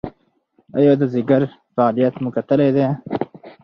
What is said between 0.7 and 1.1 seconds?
ایا د